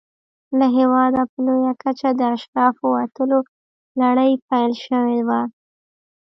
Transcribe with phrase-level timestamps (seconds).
[0.59, 3.39] له هېواده په لویه کچه د اشرافو وتلو
[4.01, 5.41] لړۍ پیل شوې وه.